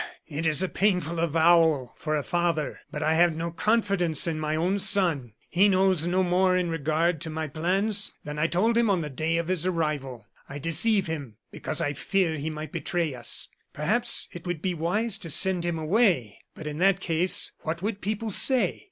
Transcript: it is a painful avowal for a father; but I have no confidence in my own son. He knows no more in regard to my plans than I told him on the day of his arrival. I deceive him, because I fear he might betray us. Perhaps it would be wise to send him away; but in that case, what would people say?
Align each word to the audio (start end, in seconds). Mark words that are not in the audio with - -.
it 0.27 0.47
is 0.47 0.63
a 0.63 0.67
painful 0.67 1.19
avowal 1.19 1.93
for 1.95 2.15
a 2.15 2.23
father; 2.23 2.79
but 2.89 3.03
I 3.03 3.13
have 3.13 3.35
no 3.35 3.51
confidence 3.51 4.25
in 4.25 4.39
my 4.39 4.55
own 4.55 4.79
son. 4.79 5.33
He 5.47 5.69
knows 5.69 6.07
no 6.07 6.23
more 6.23 6.57
in 6.57 6.69
regard 6.69 7.21
to 7.21 7.29
my 7.29 7.47
plans 7.47 8.15
than 8.23 8.39
I 8.39 8.47
told 8.47 8.75
him 8.79 8.89
on 8.89 9.01
the 9.01 9.11
day 9.11 9.37
of 9.37 9.47
his 9.47 9.63
arrival. 9.63 10.25
I 10.49 10.57
deceive 10.57 11.05
him, 11.05 11.37
because 11.51 11.81
I 11.81 11.93
fear 11.93 12.35
he 12.37 12.49
might 12.49 12.71
betray 12.71 13.13
us. 13.13 13.47
Perhaps 13.73 14.27
it 14.31 14.47
would 14.47 14.59
be 14.63 14.73
wise 14.73 15.19
to 15.19 15.29
send 15.29 15.65
him 15.65 15.77
away; 15.77 16.39
but 16.55 16.65
in 16.65 16.79
that 16.79 16.99
case, 16.99 17.51
what 17.59 17.83
would 17.83 18.01
people 18.01 18.31
say? 18.31 18.79